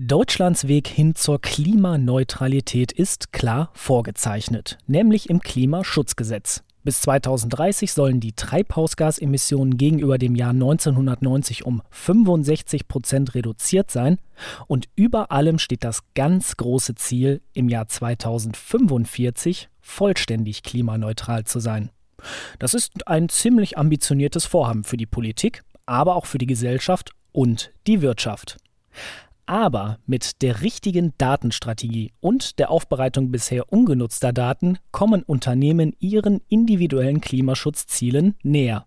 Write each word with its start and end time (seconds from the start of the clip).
Deutschlands 0.00 0.68
Weg 0.68 0.86
hin 0.86 1.16
zur 1.16 1.40
Klimaneutralität 1.40 2.92
ist 2.92 3.32
klar 3.32 3.70
vorgezeichnet, 3.74 4.78
nämlich 4.86 5.28
im 5.28 5.40
Klimaschutzgesetz. 5.40 6.62
Bis 6.84 7.00
2030 7.00 7.92
sollen 7.92 8.20
die 8.20 8.32
Treibhausgasemissionen 8.32 9.76
gegenüber 9.76 10.16
dem 10.16 10.36
Jahr 10.36 10.50
1990 10.50 11.66
um 11.66 11.82
65 11.90 12.86
Prozent 12.86 13.34
reduziert 13.34 13.90
sein 13.90 14.18
und 14.68 14.88
über 14.94 15.32
allem 15.32 15.58
steht 15.58 15.82
das 15.82 16.04
ganz 16.14 16.56
große 16.56 16.94
Ziel, 16.94 17.40
im 17.52 17.68
Jahr 17.68 17.88
2045 17.88 19.68
vollständig 19.80 20.62
klimaneutral 20.62 21.42
zu 21.42 21.58
sein. 21.58 21.90
Das 22.60 22.72
ist 22.72 23.08
ein 23.08 23.28
ziemlich 23.28 23.76
ambitioniertes 23.76 24.46
Vorhaben 24.46 24.84
für 24.84 24.96
die 24.96 25.06
Politik, 25.06 25.64
aber 25.86 26.14
auch 26.14 26.26
für 26.26 26.38
die 26.38 26.46
Gesellschaft 26.46 27.10
und 27.32 27.72
die 27.88 28.00
Wirtschaft. 28.00 28.58
Aber 29.48 29.96
mit 30.06 30.42
der 30.42 30.60
richtigen 30.60 31.14
Datenstrategie 31.16 32.12
und 32.20 32.58
der 32.58 32.70
Aufbereitung 32.70 33.30
bisher 33.30 33.72
ungenutzter 33.72 34.34
Daten 34.34 34.76
kommen 34.90 35.22
Unternehmen 35.22 35.96
ihren 36.00 36.42
individuellen 36.50 37.22
Klimaschutzzielen 37.22 38.34
näher, 38.42 38.84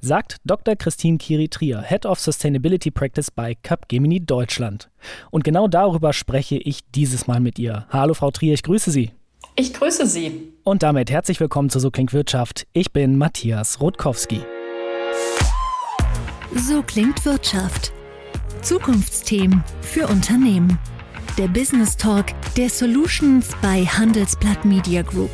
sagt 0.00 0.38
Dr. 0.44 0.74
Christine 0.74 1.16
Kiri-Trier, 1.18 1.82
Head 1.82 2.06
of 2.06 2.18
Sustainability 2.18 2.90
Practice 2.90 3.30
bei 3.30 3.54
Capgemini 3.54 4.26
Deutschland. 4.26 4.90
Und 5.30 5.44
genau 5.44 5.68
darüber 5.68 6.12
spreche 6.12 6.56
ich 6.56 6.80
dieses 6.90 7.28
Mal 7.28 7.38
mit 7.38 7.60
ihr. 7.60 7.86
Hallo 7.90 8.14
Frau 8.14 8.32
Trier, 8.32 8.54
ich 8.54 8.64
grüße 8.64 8.90
Sie. 8.90 9.12
Ich 9.54 9.72
grüße 9.74 10.06
Sie. 10.06 10.52
Und 10.64 10.82
damit 10.82 11.12
herzlich 11.12 11.38
willkommen 11.38 11.70
zu 11.70 11.78
So 11.78 11.92
klingt 11.92 12.12
Wirtschaft. 12.12 12.66
Ich 12.72 12.92
bin 12.92 13.16
Matthias 13.16 13.80
Rotkowski. 13.80 14.40
So 16.56 16.82
klingt 16.82 17.24
Wirtschaft 17.24 17.92
Zukunftsthemen 18.62 19.64
für 19.80 20.06
Unternehmen. 20.08 20.78
Der 21.38 21.48
Business 21.48 21.96
Talk 21.96 22.26
der 22.56 22.68
Solutions 22.68 23.50
bei 23.62 23.84
Handelsblatt 23.84 24.64
Media 24.64 25.02
Group. 25.02 25.30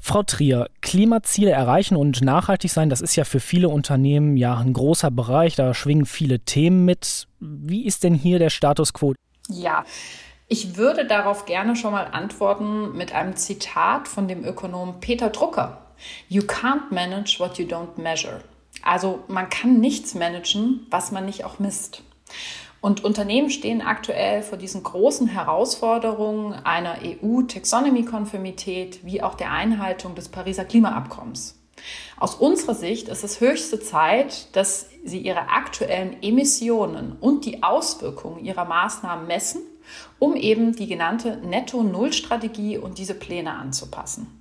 Frau 0.00 0.22
Trier, 0.22 0.70
Klimaziele 0.80 1.50
erreichen 1.50 1.94
und 1.94 2.22
nachhaltig 2.22 2.70
sein, 2.70 2.88
das 2.88 3.02
ist 3.02 3.14
ja 3.16 3.24
für 3.24 3.40
viele 3.40 3.68
Unternehmen 3.68 4.38
ja 4.38 4.56
ein 4.56 4.72
großer 4.72 5.10
Bereich, 5.10 5.54
da 5.54 5.74
schwingen 5.74 6.06
viele 6.06 6.40
Themen 6.40 6.86
mit. 6.86 7.28
Wie 7.40 7.84
ist 7.84 8.04
denn 8.04 8.14
hier 8.14 8.38
der 8.38 8.48
Status 8.48 8.94
quo? 8.94 9.12
Ja, 9.50 9.84
ich 10.46 10.78
würde 10.78 11.06
darauf 11.06 11.44
gerne 11.44 11.76
schon 11.76 11.92
mal 11.92 12.06
antworten 12.06 12.96
mit 12.96 13.14
einem 13.14 13.36
Zitat 13.36 14.08
von 14.08 14.28
dem 14.28 14.44
Ökonom 14.44 15.00
Peter 15.00 15.28
Drucker. 15.28 15.82
You 16.30 16.40
can't 16.40 16.90
manage 16.90 17.38
what 17.38 17.58
you 17.58 17.66
don't 17.66 18.00
measure. 18.00 18.40
Also 18.88 19.22
man 19.28 19.50
kann 19.50 19.80
nichts 19.80 20.14
managen, 20.14 20.86
was 20.88 21.12
man 21.12 21.26
nicht 21.26 21.44
auch 21.44 21.58
misst. 21.58 22.02
Und 22.80 23.04
Unternehmen 23.04 23.50
stehen 23.50 23.82
aktuell 23.82 24.40
vor 24.40 24.56
diesen 24.56 24.82
großen 24.82 25.26
Herausforderungen 25.26 26.54
einer 26.54 26.96
EU-Taxonomy-Konformität 27.04 29.04
wie 29.04 29.22
auch 29.22 29.34
der 29.34 29.52
Einhaltung 29.52 30.14
des 30.14 30.30
Pariser 30.30 30.64
Klimaabkommens. 30.64 31.60
Aus 32.18 32.34
unserer 32.34 32.74
Sicht 32.74 33.08
ist 33.08 33.24
es 33.24 33.42
höchste 33.42 33.78
Zeit, 33.78 34.56
dass 34.56 34.88
sie 35.04 35.18
ihre 35.18 35.50
aktuellen 35.50 36.22
Emissionen 36.22 37.12
und 37.20 37.44
die 37.44 37.62
Auswirkungen 37.62 38.42
ihrer 38.42 38.64
Maßnahmen 38.64 39.26
messen, 39.26 39.60
um 40.18 40.34
eben 40.34 40.74
die 40.74 40.86
genannte 40.86 41.36
Netto-Null-Strategie 41.36 42.78
und 42.78 42.96
diese 42.96 43.14
Pläne 43.14 43.52
anzupassen. 43.52 44.37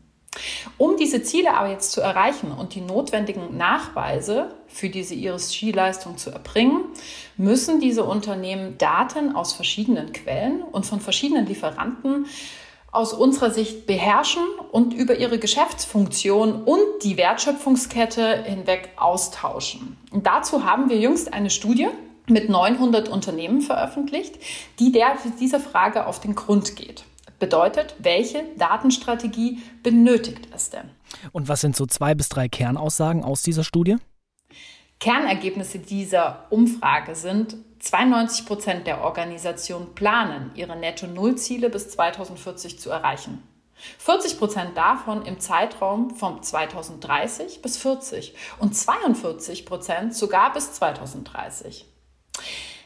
Um 0.77 0.97
diese 0.97 1.23
Ziele 1.23 1.55
aber 1.55 1.69
jetzt 1.69 1.91
zu 1.91 2.01
erreichen 2.01 2.51
und 2.51 2.75
die 2.75 2.81
notwendigen 2.81 3.57
Nachweise 3.57 4.55
für 4.67 4.89
diese 4.89 5.15
ESG-Leistung 5.15 6.17
zu 6.17 6.29
erbringen, 6.29 6.85
müssen 7.37 7.79
diese 7.79 8.03
Unternehmen 8.03 8.77
Daten 8.77 9.35
aus 9.35 9.53
verschiedenen 9.53 10.13
Quellen 10.13 10.61
und 10.61 10.85
von 10.85 10.99
verschiedenen 10.99 11.47
Lieferanten 11.47 12.27
aus 12.91 13.13
unserer 13.13 13.51
Sicht 13.51 13.85
beherrschen 13.85 14.43
und 14.71 14.93
über 14.93 15.17
ihre 15.17 15.39
Geschäftsfunktion 15.39 16.63
und 16.63 17.03
die 17.03 17.17
Wertschöpfungskette 17.17 18.43
hinweg 18.43 18.89
austauschen. 18.95 19.97
Und 20.11 20.25
dazu 20.25 20.63
haben 20.63 20.89
wir 20.89 20.97
jüngst 20.97 21.33
eine 21.33 21.49
Studie 21.49 21.89
mit 22.27 22.49
900 22.49 23.09
Unternehmen 23.09 23.61
veröffentlicht, 23.61 24.35
die 24.79 24.91
der, 24.91 25.17
dieser 25.39 25.59
Frage 25.59 26.07
auf 26.07 26.19
den 26.19 26.35
Grund 26.35 26.75
geht. 26.75 27.03
Bedeutet, 27.39 27.95
welche 27.99 28.43
Datenstrategie 28.57 29.61
benötigt 29.83 30.47
es 30.53 30.69
denn? 30.69 30.89
Und 31.31 31.47
was 31.47 31.61
sind 31.61 31.75
so 31.75 31.85
zwei 31.85 32.15
bis 32.15 32.29
drei 32.29 32.47
Kernaussagen 32.47 33.23
aus 33.23 33.43
dieser 33.43 33.63
Studie? 33.63 33.97
Kernergebnisse 34.99 35.77
dieser 35.77 36.47
Umfrage 36.49 37.13
sind, 37.13 37.55
92 37.79 38.45
Prozent 38.47 38.87
der 38.87 39.01
Organisationen 39.01 39.93
planen, 39.93 40.51
ihre 40.55 40.75
Netto-Null-Ziele 40.75 41.69
bis 41.69 41.89
2040 41.89 42.79
zu 42.79 42.89
erreichen. 42.89 43.43
40 43.99 44.39
Prozent 44.39 44.75
davon 44.75 45.23
im 45.23 45.39
Zeitraum 45.39 46.09
von 46.09 46.41
2030 46.41 47.61
bis 47.61 47.77
40 47.77 48.33
und 48.57 48.75
42 48.75 49.67
Prozent 49.67 50.15
sogar 50.15 50.51
bis 50.53 50.73
2030. 50.73 51.85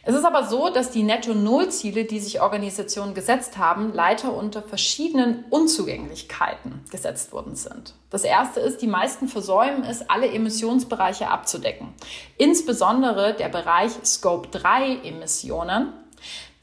Es 0.04 0.16
ist 0.16 0.26
aber 0.26 0.46
so, 0.46 0.70
dass 0.70 0.90
die 0.90 1.04
Netto-Null-Ziele, 1.04 2.06
die 2.06 2.20
sich 2.20 2.42
Organisationen 2.42 3.14
gesetzt 3.14 3.58
haben, 3.58 3.94
leider 3.94 4.34
unter 4.34 4.64
verschiedenen 4.64 5.46
Unzugänglichkeiten 5.52 6.84
gesetzt 6.90 7.32
worden 7.32 7.56
sind. 7.56 7.94
Das 8.10 8.24
erste 8.24 8.62
ist, 8.62 8.82
die 8.82 8.88
meisten 8.88 9.28
versäumen 9.28 9.84
es, 9.84 10.10
alle 10.10 10.32
Emissionsbereiche 10.32 11.30
abzudecken. 11.30 11.90
Insbesondere 12.38 13.36
der 13.36 13.50
Bereich 13.50 13.92
Scope 14.04 14.48
3 14.50 15.02
Emissionen, 15.04 15.94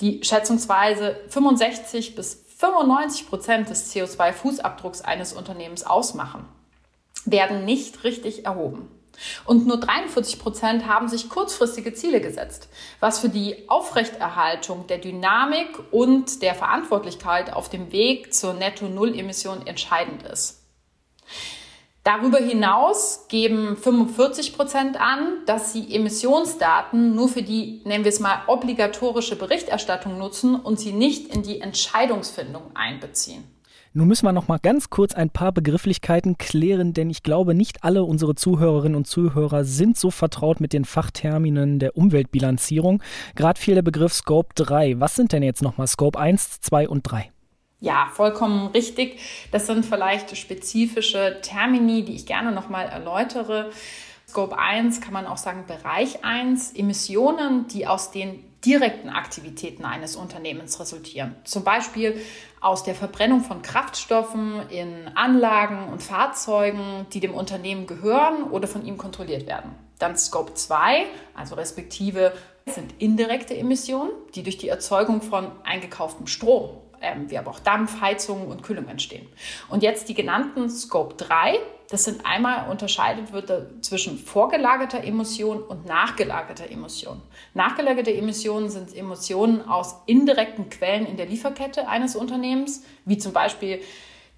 die 0.01 0.23
schätzungsweise 0.25 1.17
65 1.29 2.17
bis 2.17 2.45
95 2.57 3.29
Prozent 3.29 3.69
des 3.69 3.95
CO2-Fußabdrucks 3.95 5.03
eines 5.03 5.33
Unternehmens 5.33 5.87
ausmachen, 5.87 6.45
werden 7.25 7.65
nicht 7.65 8.03
richtig 8.03 8.47
erhoben. 8.47 8.89
Und 9.45 9.67
nur 9.67 9.79
43 9.79 10.39
Prozent 10.39 10.87
haben 10.87 11.09
sich 11.09 11.29
kurzfristige 11.29 11.95
Ziele 11.95 12.21
gesetzt, 12.21 12.69
was 13.01 13.19
für 13.19 13.29
die 13.29 13.69
Aufrechterhaltung 13.69 14.87
der 14.87 14.99
Dynamik 14.99 15.69
und 15.91 16.43
der 16.43 16.55
Verantwortlichkeit 16.55 17.53
auf 17.53 17.69
dem 17.69 17.93
Weg 17.93 18.35
zur 18.35 18.55
Netto-Null-Emission 18.55 19.67
entscheidend 19.67 20.23
ist. 20.23 20.63
Darüber 22.09 22.39
hinaus 22.39 23.27
geben 23.29 23.77
45 23.77 24.55
Prozent 24.57 24.99
an, 24.99 25.43
dass 25.45 25.75
sie 25.75 25.95
Emissionsdaten 25.95 27.15
nur 27.15 27.29
für 27.29 27.43
die, 27.43 27.83
nennen 27.85 28.05
wir 28.05 28.09
es 28.09 28.19
mal, 28.19 28.41
obligatorische 28.47 29.37
Berichterstattung 29.37 30.17
nutzen 30.17 30.55
und 30.55 30.81
sie 30.81 30.93
nicht 30.93 31.35
in 31.35 31.43
die 31.43 31.61
Entscheidungsfindung 31.61 32.75
einbeziehen. 32.75 33.45
Nun 33.99 34.07
müssen 34.07 34.27
wir 34.27 34.33
noch 34.33 34.47
mal 34.47 34.61
ganz 34.61 34.91
kurz 34.91 35.13
ein 35.13 35.29
paar 35.29 35.51
Begrifflichkeiten 35.51 36.39
klären, 36.39 36.93
denn 36.93 37.11
ich 37.11 37.25
glaube, 37.25 37.53
nicht 37.53 37.83
alle 37.83 38.05
unsere 38.05 38.37
Zuhörerinnen 38.37 38.95
und 38.95 39.09
Zuhörer 39.09 39.65
sind 39.65 39.99
so 39.99 40.13
vertraut 40.13 40.61
mit 40.61 40.73
den 40.73 40.85
Fachterminen 40.85 41.81
der 41.81 41.97
Umweltbilanzierung. 41.97 43.03
Gerade 43.35 43.61
fiel 43.61 43.75
der 43.75 43.83
Begriff 43.83 44.13
Scope 44.13 44.51
3. 44.55 45.01
Was 45.01 45.17
sind 45.17 45.33
denn 45.33 45.43
jetzt 45.43 45.63
noch 45.63 45.79
mal 45.79 45.89
Scope 45.89 46.17
1, 46.17 46.61
2 46.61 46.89
und 46.89 47.11
3? 47.11 47.33
Ja, 47.81 48.07
vollkommen 48.13 48.69
richtig. 48.69 49.19
Das 49.51 49.67
sind 49.67 49.85
vielleicht 49.85 50.37
spezifische 50.37 51.39
Termini, 51.43 52.05
die 52.05 52.15
ich 52.15 52.27
gerne 52.27 52.53
noch 52.53 52.69
mal 52.69 52.85
erläutere. 52.85 53.71
Scope 54.29 54.59
1 54.59 55.01
kann 55.01 55.15
man 55.15 55.27
auch 55.27 55.39
sagen 55.39 55.65
Bereich 55.67 56.23
1, 56.23 56.73
Emissionen, 56.73 57.67
die 57.69 57.87
aus 57.87 58.11
den 58.11 58.45
direkten 58.63 59.09
Aktivitäten 59.09 59.87
eines 59.87 60.17
Unternehmens 60.17 60.79
resultieren. 60.79 61.35
Zum 61.45 61.65
Beispiel 61.65 62.21
aus 62.61 62.83
der 62.83 62.95
Verbrennung 62.95 63.41
von 63.41 63.63
Kraftstoffen 63.63 64.69
in 64.69 65.09
Anlagen 65.15 65.91
und 65.91 66.03
Fahrzeugen, 66.03 67.07
die 67.13 67.21
dem 67.21 67.33
Unternehmen 67.33 67.87
gehören 67.87 68.43
oder 68.43 68.69
von 68.69 68.85
ihm 68.85 68.99
kontrolliert 68.99 69.47
werden. 69.47 69.75
Dann 69.99 70.19
Scope 70.19 70.53
2, 70.53 71.07
also 71.35 71.55
respektive 71.55 72.33
sind 72.67 72.95
indirekte 72.99 73.57
Emissionen, 73.57 74.11
die 74.35 74.43
durch 74.43 74.59
die 74.59 74.69
Erzeugung 74.69 75.23
von 75.23 75.51
eingekauftem 75.65 76.27
Strom, 76.27 76.69
ähm, 77.01 77.31
wie 77.31 77.39
aber 77.39 77.51
auch 77.51 77.61
Dampf, 77.61 77.97
und 78.49 78.63
Kühlung 78.63 78.89
entstehen. 78.89 79.27
Und 79.69 79.83
jetzt 79.83 80.09
die 80.09 80.15
genannten 80.15 80.71
Scope 80.71 81.15
3, 81.17 81.59
das 81.91 82.05
sind 82.05 82.27
einmal 82.27 82.71
unterscheidet 82.71 83.33
wird 83.33 83.51
zwischen 83.83 84.19
vorgelagerter 84.19 85.03
Emission 85.03 85.63
und 85.63 85.87
nachgelagerter 85.87 86.71
Emission. 86.71 87.23
Nachgelagerte 87.55 88.13
Emissionen 88.13 88.69
sind 88.69 88.95
Emissionen 88.95 89.67
aus 89.67 89.97
indirekten 90.07 90.69
Quellen 90.69 91.07
in 91.07 91.17
der 91.17 91.27
Lieferkette 91.27 91.89
eines 91.89 92.15
Unternehmens, 92.15 92.85
wie 93.05 93.17
zum 93.17 93.33
Beispiel 93.33 93.81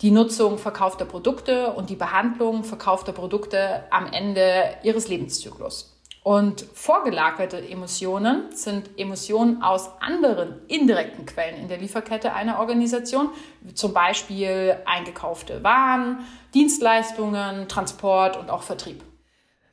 die 0.03 0.11
Nutzung 0.11 0.59
verkaufter 0.59 1.05
Produkte 1.05 1.73
und 1.73 1.91
die 1.91 1.97
Behandlung 1.97 2.65
verkaufter 2.65 3.13
Produkte 3.13 3.85
am 3.91 4.07
Ende 4.07 4.77
ihres 4.83 5.09
Lebenszyklus. 5.09 5.90
Und 6.23 6.67
vorgelagerte 6.75 7.67
Emissionen 7.67 8.53
sind 8.55 8.91
Emissionen 8.99 9.63
aus 9.63 9.89
anderen 10.01 10.67
indirekten 10.69 11.25
Quellen 11.25 11.57
in 11.57 11.69
der 11.69 11.79
Lieferkette 11.79 12.35
einer 12.35 12.59
Organisation, 12.59 13.31
zum 13.75 13.95
Beispiel 13.95 14.77
eingekaufte 14.85 15.65
Waren, 15.65 16.19
Dienstleistungen, 16.53 17.69
Transport 17.69 18.37
und 18.37 18.51
auch 18.51 18.63
Vertrieb. 18.63 19.03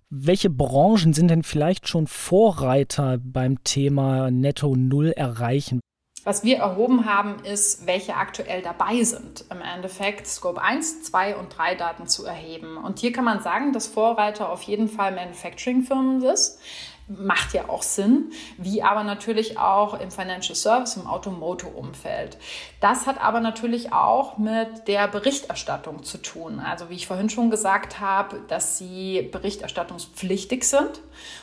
Welche 0.10 0.50
Branchen 0.50 1.12
sind 1.12 1.28
denn 1.28 1.44
vielleicht 1.44 1.90
schon 1.90 2.08
Vorreiter 2.08 3.18
beim 3.22 3.62
Thema 3.66 4.32
Netto 4.32 4.74
Null 4.78 5.12
erreichen? 5.12 5.82
Was 6.28 6.44
wir 6.44 6.58
erhoben 6.58 7.06
haben, 7.06 7.40
ist, 7.46 7.88
welche 7.88 8.16
aktuell 8.16 8.62
dabei 8.62 9.02
sind, 9.06 9.46
im 9.50 9.62
Endeffekt 9.62 10.28
Scope 10.28 10.62
1, 10.62 11.04
2 11.04 11.38
und 11.38 11.58
3 11.58 11.76
Daten 11.76 12.06
zu 12.06 12.26
erheben. 12.26 12.76
Und 12.76 13.00
hier 13.00 13.14
kann 13.14 13.24
man 13.24 13.42
sagen, 13.42 13.72
dass 13.72 13.88
Vorreiter 13.88 14.50
auf 14.50 14.64
jeden 14.64 14.90
Fall 14.90 15.16
Manufacturing-Firmen 15.16 16.22
ist 16.24 16.60
macht 17.08 17.54
ja 17.54 17.70
auch 17.70 17.84
Sinn, 17.84 18.32
wie 18.58 18.84
aber 18.84 19.04
natürlich 19.04 19.58
auch 19.58 19.98
im 19.98 20.12
Financial 20.12 20.56
Service, 20.56 20.98
im 20.98 21.08
Automotive-Umfeld. 21.08 22.38
Das 22.82 23.08
hat 23.08 23.22
aber 23.22 23.40
natürlich 23.40 23.94
auch 23.94 24.38
mit 24.38 24.90
der 24.90 25.08
Berichterstattung 25.08 26.04
zu 26.04 26.18
tun. 26.18 26.60
Also 26.60 26.90
wie 26.90 26.96
ich 26.96 27.08
vorhin 27.08 27.30
schon 27.30 27.50
gesagt 27.50 28.02
habe, 28.02 28.42
dass 28.50 28.78
sie 28.78 29.30
berichterstattungspflichtig 29.32 30.66
sind 30.66 31.00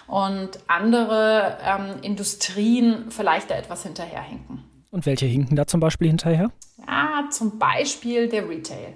und 0.07 0.51
andere 0.67 1.57
ähm, 1.63 2.03
Industrien 2.03 3.11
vielleicht 3.11 3.51
da 3.51 3.55
etwas 3.55 3.85
hinterherhinken. 3.85 4.74
Und 4.95 5.07
welche 5.07 5.27
hinken 5.27 5.57
da 5.57 5.67
zum 5.67 5.81
Beispiel 5.81 6.07
hinterher? 6.07 6.53
Ja, 6.87 7.25
zum 7.29 7.59
Beispiel 7.59 8.29
der 8.29 8.49
Retail. 8.49 8.93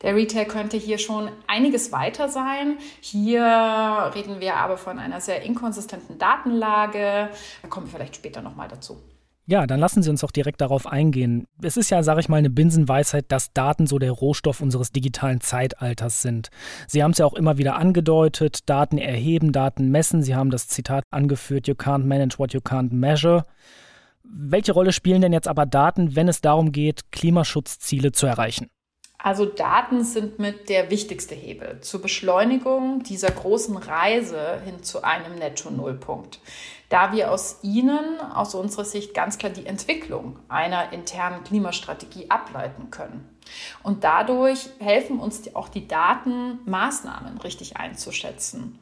Der 0.00 0.16
Retail 0.16 0.46
könnte 0.46 0.78
hier 0.78 0.96
schon 0.96 1.28
einiges 1.46 1.92
weiter 1.92 2.30
sein. 2.30 2.78
Hier 3.02 3.42
reden 4.14 4.40
wir 4.40 4.56
aber 4.56 4.78
von 4.78 4.98
einer 4.98 5.20
sehr 5.20 5.42
inkonsistenten 5.42 6.16
Datenlage. 6.16 7.28
Da 7.60 7.68
kommen 7.68 7.86
wir 7.86 7.98
vielleicht 7.98 8.16
später 8.16 8.40
nochmal 8.40 8.68
dazu. 8.68 8.96
Ja, 9.44 9.66
dann 9.66 9.78
lassen 9.78 10.02
Sie 10.02 10.08
uns 10.08 10.22
doch 10.22 10.30
direkt 10.30 10.62
darauf 10.62 10.86
eingehen. 10.86 11.46
Es 11.60 11.76
ist 11.76 11.90
ja, 11.90 12.02
sage 12.02 12.20
ich 12.20 12.30
mal, 12.30 12.38
eine 12.38 12.48
Binsenweisheit, 12.48 13.26
dass 13.28 13.52
Daten 13.52 13.86
so 13.86 13.98
der 13.98 14.12
Rohstoff 14.12 14.62
unseres 14.62 14.90
digitalen 14.90 15.42
Zeitalters 15.42 16.22
sind. 16.22 16.48
Sie 16.86 17.02
haben 17.02 17.10
es 17.10 17.18
ja 17.18 17.26
auch 17.26 17.34
immer 17.34 17.58
wieder 17.58 17.76
angedeutet, 17.76 18.70
Daten 18.70 18.96
erheben, 18.96 19.52
Daten 19.52 19.90
messen. 19.90 20.22
Sie 20.22 20.34
haben 20.34 20.50
das 20.50 20.68
Zitat 20.68 21.04
angeführt, 21.10 21.68
you 21.68 21.74
can't 21.74 22.06
manage 22.06 22.38
what 22.38 22.54
you 22.54 22.60
can't 22.60 22.94
measure. 22.94 23.44
Welche 24.24 24.72
Rolle 24.72 24.92
spielen 24.92 25.20
denn 25.20 25.32
jetzt 25.32 25.48
aber 25.48 25.66
Daten, 25.66 26.16
wenn 26.16 26.28
es 26.28 26.40
darum 26.40 26.72
geht, 26.72 27.12
Klimaschutzziele 27.12 28.12
zu 28.12 28.26
erreichen? 28.26 28.68
Also 29.22 29.46
Daten 29.46 30.02
sind 30.02 30.40
mit 30.40 30.68
der 30.68 30.90
wichtigste 30.90 31.36
Hebel 31.36 31.80
zur 31.80 32.02
Beschleunigung 32.02 33.04
dieser 33.04 33.30
großen 33.30 33.76
Reise 33.76 34.60
hin 34.64 34.82
zu 34.82 35.04
einem 35.04 35.36
Netto-Null-Punkt, 35.36 36.40
da 36.88 37.12
wir 37.12 37.30
aus 37.30 37.60
ihnen, 37.62 38.20
aus 38.34 38.56
unserer 38.56 38.84
Sicht 38.84 39.14
ganz 39.14 39.38
klar 39.38 39.52
die 39.52 39.66
Entwicklung 39.66 40.40
einer 40.48 40.92
internen 40.92 41.44
Klimastrategie 41.44 42.30
ableiten 42.30 42.90
können. 42.90 43.28
Und 43.84 44.02
dadurch 44.02 44.70
helfen 44.80 45.20
uns 45.20 45.54
auch 45.54 45.68
die 45.68 45.86
Daten, 45.86 46.58
Maßnahmen 46.64 47.38
richtig 47.38 47.76
einzuschätzen. 47.76 48.80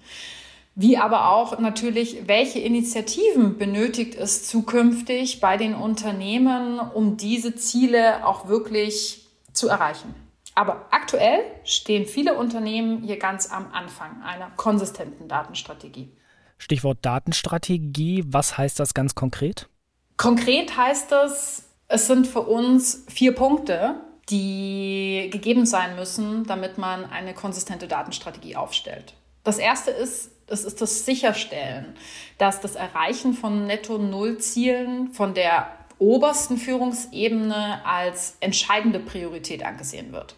Wie 0.75 0.97
aber 0.97 1.31
auch 1.33 1.59
natürlich, 1.59 2.29
welche 2.29 2.61
Initiativen 2.61 3.59
benötigt 3.59 4.15
es 4.15 4.47
zukünftig 4.49 5.41
bei 5.41 5.57
den 5.57 5.75
Unternehmen, 5.75 6.79
um 6.79 7.17
diese 7.17 7.55
Ziele 7.57 8.27
auch 8.27 8.49
wirklich 8.49 9.27
zu 9.53 9.69
erreichen. 9.69 10.15
Aber 10.55 10.87
aktuell 10.91 11.41
stehen 11.65 12.07
viele 12.07 12.35
Unternehmen 12.35 13.03
hier 13.03 13.19
ganz 13.19 13.51
am 13.51 13.73
Anfang 13.73 14.23
einer 14.23 14.51
konsistenten 14.57 15.29
Datenstrategie. 15.29 16.13
Stichwort 16.59 16.99
Datenstrategie, 17.03 18.25
was 18.27 18.59
heißt 18.59 18.79
das 18.79 18.95
ganz 18.95 19.15
konkret? 19.15 19.69
Konkret 20.17 20.77
heißt 20.77 21.13
es, 21.13 21.71
es 21.89 22.07
sind 22.07 22.27
für 22.27 22.43
uns 22.43 23.05
vier 23.09 23.35
Punkte, 23.35 23.97
die 24.29 25.29
gegeben 25.33 25.67
sein 25.67 25.97
müssen, 25.97 26.45
damit 26.45 26.79
man 26.79 27.05
eine 27.05 27.35
konsistente 27.35 27.89
Datenstrategie 27.89 28.57
aufstellt. 28.57 29.15
Das 29.43 29.59
erste 29.59 29.91
ist, 29.91 30.31
es 30.50 30.64
ist 30.64 30.81
das 30.81 31.05
Sicherstellen, 31.05 31.94
dass 32.38 32.61
das 32.61 32.75
Erreichen 32.75 33.35
von 33.35 33.67
Netto-Null-Zielen 33.67 35.12
von 35.12 35.35
der 35.35 35.69
obersten 35.99 36.56
Führungsebene 36.56 37.85
als 37.85 38.37
entscheidende 38.41 38.99
Priorität 38.99 39.64
angesehen 39.64 40.12
wird. 40.12 40.35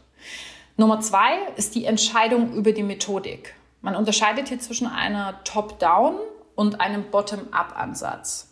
Nummer 0.77 1.01
zwei 1.01 1.39
ist 1.57 1.75
die 1.75 1.85
Entscheidung 1.85 2.53
über 2.55 2.73
die 2.73 2.83
Methodik. 2.83 3.55
Man 3.81 3.97
unterscheidet 3.97 4.49
hier 4.49 4.59
zwischen 4.59 4.87
einer 4.87 5.43
Top-Down 5.45 6.17
und 6.55 6.81
einem 6.81 7.11
Bottom-up-Ansatz. 7.11 8.52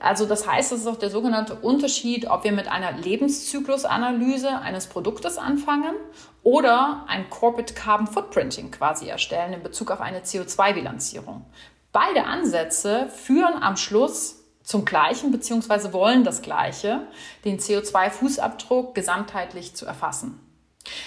Also 0.00 0.26
das 0.26 0.46
heißt, 0.46 0.72
es 0.72 0.80
ist 0.80 0.86
auch 0.86 0.98
der 0.98 1.10
sogenannte 1.10 1.54
Unterschied, 1.54 2.28
ob 2.30 2.44
wir 2.44 2.52
mit 2.52 2.68
einer 2.68 2.92
Lebenszyklusanalyse 2.92 4.58
eines 4.58 4.86
Produktes 4.86 5.38
anfangen 5.38 5.94
oder 6.42 7.04
ein 7.08 7.28
Corporate 7.30 7.74
Carbon 7.74 8.06
Footprinting 8.06 8.70
quasi 8.70 9.08
erstellen 9.08 9.52
in 9.52 9.62
Bezug 9.62 9.90
auf 9.90 10.00
eine 10.00 10.20
CO2-Bilanzierung. 10.20 11.44
Beide 11.92 12.24
Ansätze 12.24 13.08
führen 13.08 13.62
am 13.62 13.76
Schluss 13.76 14.44
zum 14.62 14.84
gleichen 14.84 15.32
bzw. 15.32 15.92
wollen 15.92 16.24
das 16.24 16.42
gleiche, 16.42 17.00
den 17.44 17.58
CO2-Fußabdruck 17.58 18.92
gesamtheitlich 18.92 19.74
zu 19.74 19.86
erfassen. 19.86 20.38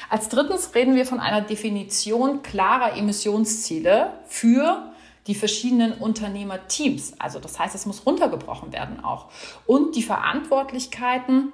Als 0.09 0.29
drittens 0.29 0.73
reden 0.75 0.95
wir 0.95 1.05
von 1.05 1.19
einer 1.19 1.41
Definition 1.41 2.41
klarer 2.41 2.97
Emissionsziele 2.97 4.11
für 4.27 4.91
die 5.27 5.35
verschiedenen 5.35 5.93
Unternehmerteams. 5.93 7.13
Also 7.19 7.39
das 7.39 7.59
heißt, 7.59 7.75
es 7.75 7.85
muss 7.85 8.05
runtergebrochen 8.05 8.73
werden 8.73 9.03
auch. 9.03 9.29
Und 9.65 9.95
die 9.95 10.03
Verantwortlichkeiten 10.03 11.51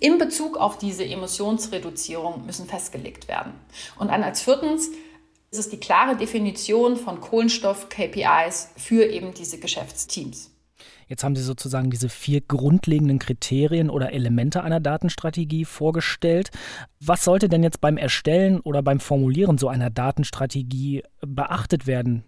in 0.00 0.18
Bezug 0.18 0.56
auf 0.56 0.78
diese 0.78 1.04
Emissionsreduzierung 1.04 2.44
müssen 2.46 2.66
festgelegt 2.66 3.28
werden. 3.28 3.52
Und 3.98 4.08
dann 4.10 4.22
als 4.22 4.42
viertens 4.42 4.90
ist 5.50 5.58
es 5.58 5.68
die 5.70 5.80
klare 5.80 6.16
Definition 6.16 6.96
von 6.96 7.20
Kohlenstoff-KPIs 7.20 8.70
für 8.76 9.06
eben 9.06 9.32
diese 9.32 9.58
Geschäftsteams. 9.58 10.50
Jetzt 11.08 11.24
haben 11.24 11.36
Sie 11.36 11.42
sozusagen 11.42 11.90
diese 11.90 12.10
vier 12.10 12.42
grundlegenden 12.42 13.18
Kriterien 13.18 13.88
oder 13.88 14.12
Elemente 14.12 14.62
einer 14.62 14.78
Datenstrategie 14.78 15.64
vorgestellt. 15.64 16.50
Was 17.00 17.24
sollte 17.24 17.48
denn 17.48 17.62
jetzt 17.62 17.80
beim 17.80 17.96
Erstellen 17.96 18.60
oder 18.60 18.82
beim 18.82 19.00
Formulieren 19.00 19.56
so 19.56 19.68
einer 19.68 19.88
Datenstrategie 19.88 21.02
beachtet 21.22 21.86
werden? 21.86 22.24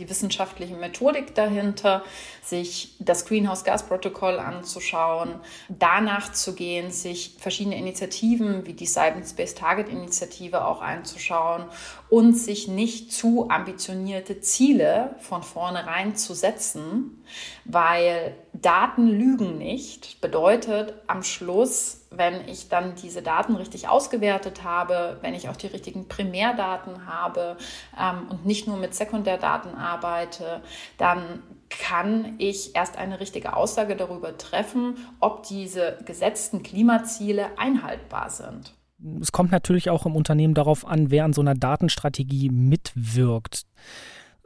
Die 0.00 0.08
wissenschaftliche 0.08 0.74
Methodik 0.74 1.34
dahinter, 1.34 2.02
sich 2.42 2.96
das 2.98 3.26
Greenhouse-Gas-Protokoll 3.26 4.38
anzuschauen, 4.38 5.34
danach 5.68 6.32
zu 6.32 6.54
gehen, 6.54 6.90
sich 6.90 7.36
verschiedene 7.38 7.76
Initiativen 7.76 8.66
wie 8.66 8.72
die 8.72 8.86
Science-Based 8.86 9.58
Target-Initiative 9.58 10.64
auch 10.64 10.80
einzuschauen 10.80 11.66
und 12.08 12.34
sich 12.34 12.66
nicht 12.66 13.12
zu 13.12 13.48
ambitionierte 13.50 14.40
Ziele 14.40 15.14
von 15.20 15.42
vornherein 15.42 16.16
zu 16.16 16.34
setzen, 16.34 17.22
weil 17.64 18.34
Daten 18.62 19.08
lügen 19.08 19.58
nicht, 19.58 20.20
bedeutet 20.20 20.94
am 21.06 21.22
Schluss 21.22 22.00
wenn 22.10 22.48
ich 22.48 22.68
dann 22.68 22.94
diese 22.96 23.22
Daten 23.22 23.54
richtig 23.54 23.88
ausgewertet 23.88 24.64
habe, 24.64 25.18
wenn 25.22 25.34
ich 25.34 25.48
auch 25.48 25.56
die 25.56 25.68
richtigen 25.68 26.08
Primärdaten 26.08 27.06
habe 27.06 27.56
ähm, 27.98 28.28
und 28.28 28.46
nicht 28.46 28.66
nur 28.66 28.76
mit 28.76 28.94
Sekundärdaten 28.94 29.74
arbeite, 29.74 30.60
dann 30.98 31.42
kann 31.68 32.34
ich 32.38 32.74
erst 32.74 32.96
eine 32.96 33.20
richtige 33.20 33.54
Aussage 33.54 33.94
darüber 33.94 34.36
treffen, 34.36 34.96
ob 35.20 35.44
diese 35.44 35.98
gesetzten 36.04 36.64
Klimaziele 36.64 37.46
einhaltbar 37.58 38.28
sind. 38.30 38.74
Es 39.20 39.30
kommt 39.30 39.52
natürlich 39.52 39.88
auch 39.88 40.04
im 40.04 40.16
Unternehmen 40.16 40.54
darauf 40.54 40.84
an, 40.84 41.10
wer 41.10 41.24
an 41.24 41.32
so 41.32 41.40
einer 41.40 41.54
Datenstrategie 41.54 42.50
mitwirkt. 42.50 43.62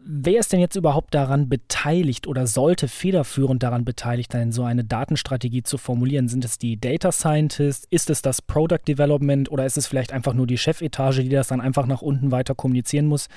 Wer 0.07 0.41
ist 0.41 0.53
denn 0.53 0.61
jetzt 0.61 0.77
überhaupt 0.77 1.15
daran 1.15 1.49
beteiligt 1.49 2.27
oder 2.27 2.47
sollte 2.47 2.89
federführend 2.89 3.63
daran 3.63 3.87
beteiligt 3.87 4.33
sein, 4.33 4.53
so 4.53 4.63
eine 4.63 4.85
Datenstrategie 4.85 5.63
zu 5.63 5.79
formulieren? 5.79 6.29
Sind 6.29 6.45
es 6.45 6.59
die 6.59 6.79
Data 6.79 7.11
Scientists? 7.11 7.87
Ist 7.89 8.11
es 8.11 8.21
das 8.21 8.43
Product 8.43 8.83
Development 8.87 9.51
oder 9.51 9.65
ist 9.65 9.79
es 9.79 9.87
vielleicht 9.87 10.13
einfach 10.13 10.35
nur 10.35 10.47
die 10.47 10.59
Chefetage, 10.59 11.23
die 11.23 11.31
das 11.31 11.49
dann 11.49 11.63
einfach 11.63 11.87
nach 11.87 12.03
unten 12.03 12.31
weiter 12.31 12.55
kommunizieren 12.55 13.07
muss? 13.07 13.29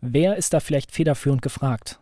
Wer 0.00 0.36
ist 0.36 0.54
da 0.54 0.60
vielleicht 0.60 0.92
federführend 0.92 1.42
gefragt? 1.42 1.98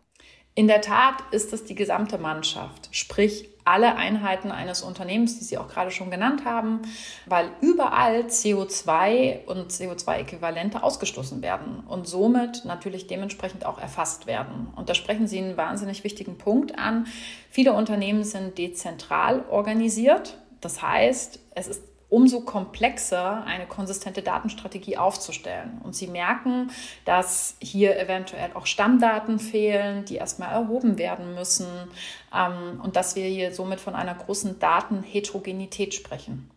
In 0.60 0.68
der 0.68 0.82
Tat 0.82 1.14
ist 1.30 1.54
es 1.54 1.64
die 1.64 1.74
gesamte 1.74 2.18
Mannschaft, 2.18 2.90
sprich 2.90 3.48
alle 3.64 3.96
Einheiten 3.96 4.50
eines 4.50 4.82
Unternehmens, 4.82 5.38
die 5.38 5.44
Sie 5.44 5.56
auch 5.56 5.68
gerade 5.68 5.90
schon 5.90 6.10
genannt 6.10 6.44
haben, 6.44 6.82
weil 7.24 7.48
überall 7.62 8.24
CO2 8.24 9.46
und 9.46 9.72
CO2-Äquivalente 9.72 10.82
ausgestoßen 10.82 11.40
werden 11.40 11.82
und 11.88 12.06
somit 12.06 12.66
natürlich 12.66 13.06
dementsprechend 13.06 13.64
auch 13.64 13.80
erfasst 13.80 14.26
werden. 14.26 14.68
Und 14.76 14.90
da 14.90 14.94
sprechen 14.94 15.26
Sie 15.26 15.38
einen 15.38 15.56
wahnsinnig 15.56 16.04
wichtigen 16.04 16.36
Punkt 16.36 16.78
an. 16.78 17.06
Viele 17.48 17.72
Unternehmen 17.72 18.22
sind 18.22 18.58
dezentral 18.58 19.46
organisiert. 19.48 20.36
Das 20.60 20.82
heißt, 20.82 21.40
es 21.54 21.68
ist 21.68 21.89
umso 22.10 22.40
komplexer 22.40 23.44
eine 23.44 23.66
konsistente 23.66 24.20
Datenstrategie 24.20 24.98
aufzustellen. 24.98 25.80
Und 25.82 25.94
sie 25.94 26.08
merken, 26.08 26.70
dass 27.04 27.56
hier 27.60 27.98
eventuell 27.98 28.50
auch 28.54 28.66
Stammdaten 28.66 29.38
fehlen, 29.38 30.04
die 30.04 30.16
erstmal 30.16 30.50
erhoben 30.50 30.98
werden 30.98 31.34
müssen 31.34 31.68
ähm, 32.34 32.80
und 32.82 32.96
dass 32.96 33.16
wir 33.16 33.24
hier 33.24 33.54
somit 33.54 33.80
von 33.80 33.94
einer 33.94 34.14
großen 34.14 34.58
Datenheterogenität 34.58 35.94
sprechen. 35.94 36.50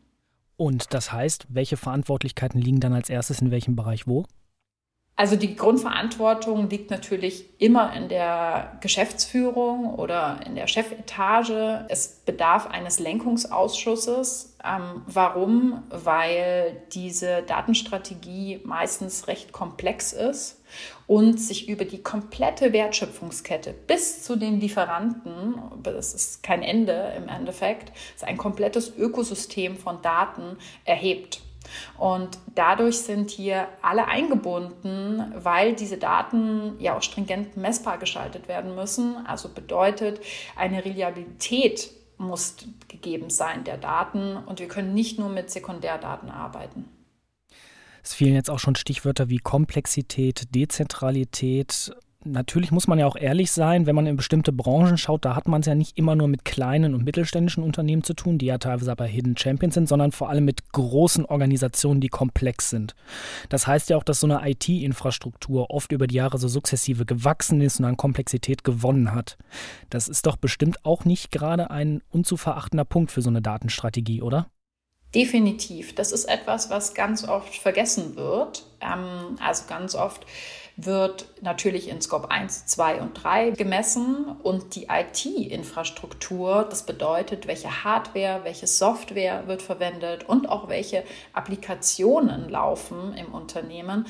Und 0.57 0.93
das 0.93 1.11
heißt, 1.11 1.47
welche 1.49 1.77
Verantwortlichkeiten 1.77 2.59
liegen 2.59 2.79
dann 2.79 2.93
als 2.93 3.09
erstes 3.09 3.39
in 3.39 3.51
welchem 3.51 3.75
Bereich 3.75 4.07
wo? 4.07 4.25
Also 5.15 5.35
die 5.35 5.55
Grundverantwortung 5.55 6.71
liegt 6.71 6.89
natürlich 6.89 7.45
immer 7.61 7.93
in 7.93 8.09
der 8.09 8.79
Geschäftsführung 8.81 9.93
oder 9.93 10.39
in 10.43 10.55
der 10.55 10.65
Chefetage. 10.65 11.85
Es 11.87 12.07
bedarf 12.25 12.65
eines 12.65 12.97
Lenkungsausschusses. 12.99 14.57
Ähm, 14.65 15.03
warum? 15.05 15.83
Weil 15.89 16.81
diese 16.93 17.43
Datenstrategie 17.43 18.61
meistens 18.63 19.27
recht 19.27 19.51
komplex 19.51 20.13
ist 20.13 20.63
und 21.05 21.39
sich 21.39 21.69
über 21.69 21.85
die 21.85 22.01
komplette 22.01 22.73
Wertschöpfungskette 22.73 23.71
bis 23.71 24.23
zu 24.23 24.35
den 24.35 24.59
Lieferanten, 24.59 25.61
das 25.83 26.15
ist 26.15 26.41
kein 26.41 26.63
Ende 26.63 27.13
im 27.15 27.27
Endeffekt, 27.27 27.91
ist 28.15 28.23
ein 28.23 28.37
komplettes 28.37 28.97
Ökosystem 28.97 29.77
von 29.77 30.01
Daten 30.01 30.57
erhebt. 30.85 31.42
Und 31.97 32.37
dadurch 32.55 32.99
sind 32.99 33.29
hier 33.29 33.67
alle 33.81 34.07
eingebunden, 34.07 35.33
weil 35.35 35.73
diese 35.73 35.97
Daten 35.97 36.79
ja 36.79 36.97
auch 36.97 37.01
stringent 37.01 37.57
messbar 37.57 37.97
geschaltet 37.97 38.47
werden 38.47 38.75
müssen. 38.75 39.25
Also 39.25 39.49
bedeutet, 39.49 40.19
eine 40.55 40.83
Reliabilität 40.83 41.91
muss 42.17 42.55
gegeben 42.87 43.29
sein 43.29 43.63
der 43.63 43.77
Daten 43.77 44.37
und 44.37 44.59
wir 44.59 44.67
können 44.67 44.93
nicht 44.93 45.19
nur 45.19 45.29
mit 45.29 45.49
Sekundärdaten 45.49 46.29
arbeiten. 46.29 46.85
Es 48.03 48.13
fielen 48.13 48.35
jetzt 48.35 48.49
auch 48.49 48.59
schon 48.59 48.75
Stichwörter 48.75 49.29
wie 49.29 49.37
Komplexität, 49.37 50.53
Dezentralität 50.53 51.91
natürlich 52.25 52.71
muss 52.71 52.87
man 52.87 52.99
ja 52.99 53.07
auch 53.07 53.15
ehrlich 53.15 53.51
sein, 53.51 53.85
wenn 53.85 53.95
man 53.95 54.07
in 54.07 54.15
bestimmte 54.15 54.51
Branchen 54.51 54.97
schaut, 54.97 55.25
da 55.25 55.35
hat 55.35 55.47
man 55.47 55.61
es 55.61 55.67
ja 55.67 55.75
nicht 55.75 55.97
immer 55.97 56.15
nur 56.15 56.27
mit 56.27 56.45
kleinen 56.45 56.93
und 56.93 57.03
mittelständischen 57.03 57.63
Unternehmen 57.63 58.03
zu 58.03 58.13
tun, 58.13 58.37
die 58.37 58.45
ja 58.45 58.57
teilweise 58.57 58.91
aber 58.91 59.05
Hidden 59.05 59.37
Champions 59.37 59.73
sind, 59.73 59.87
sondern 59.87 60.11
vor 60.11 60.29
allem 60.29 60.45
mit 60.45 60.71
großen 60.71 61.25
Organisationen, 61.25 62.01
die 62.01 62.09
komplex 62.09 62.69
sind. 62.69 62.95
Das 63.49 63.67
heißt 63.67 63.89
ja 63.89 63.97
auch, 63.97 64.03
dass 64.03 64.19
so 64.19 64.27
eine 64.27 64.49
IT-Infrastruktur 64.49 65.69
oft 65.69 65.91
über 65.91 66.07
die 66.07 66.15
Jahre 66.15 66.37
so 66.37 66.47
sukzessive 66.47 67.05
gewachsen 67.05 67.61
ist 67.61 67.79
und 67.79 67.85
an 67.85 67.97
Komplexität 67.97 68.63
gewonnen 68.63 69.13
hat. 69.13 69.37
Das 69.89 70.07
ist 70.07 70.25
doch 70.25 70.37
bestimmt 70.37 70.85
auch 70.85 71.05
nicht 71.05 71.31
gerade 71.31 71.71
ein 71.71 72.01
unzuverachtender 72.09 72.85
Punkt 72.85 73.11
für 73.11 73.21
so 73.21 73.29
eine 73.29 73.41
Datenstrategie, 73.41 74.21
oder? 74.21 74.47
Definitiv. 75.13 75.93
Das 75.93 76.11
ist 76.11 76.25
etwas, 76.25 76.69
was 76.69 76.95
ganz 76.95 77.27
oft 77.27 77.55
vergessen 77.55 78.15
wird. 78.15 78.65
Ähm, 78.81 79.37
also 79.39 79.65
ganz 79.67 79.93
oft 79.93 80.25
wird 80.75 81.27
natürlich 81.41 81.87
in 81.87 82.01
Scope 82.01 82.31
1, 82.31 82.65
2 82.65 83.01
und 83.01 83.23
3 83.23 83.51
gemessen 83.51 84.25
und 84.41 84.75
die 84.75 84.87
IT-Infrastruktur, 84.89 86.65
das 86.67 86.85
bedeutet, 86.85 87.47
welche 87.47 87.83
Hardware, 87.83 88.41
welche 88.43 88.67
Software 88.67 89.47
wird 89.47 89.61
verwendet 89.61 90.23
und 90.27 90.49
auch 90.49 90.69
welche 90.69 91.03
Applikationen 91.33 92.49
laufen 92.49 93.13
im 93.15 93.33
Unternehmen, 93.33 94.07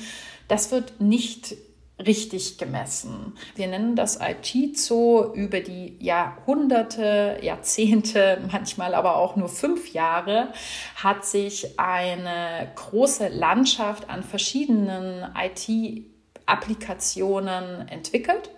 das 0.47 0.71
wird 0.71 1.01
nicht 1.01 1.55
richtig 1.99 2.57
gemessen. 2.57 3.33
Wir 3.55 3.67
nennen 3.67 3.95
das 3.95 4.19
IT-Zoo 4.19 5.33
über 5.33 5.59
die 5.59 5.97
Jahrhunderte, 5.99 7.39
Jahrzehnte, 7.41 8.41
manchmal 8.51 8.95
aber 8.95 9.17
auch 9.17 9.35
nur 9.35 9.49
fünf 9.49 9.93
Jahre, 9.93 10.53
hat 10.95 11.25
sich 11.25 11.79
eine 11.79 12.71
große 12.75 13.27
Landschaft 13.27 14.09
an 14.09 14.23
verschiedenen 14.23 15.25
IT- 15.35 16.12
Applikationen 16.45 17.87
entwickelt. 17.87 18.49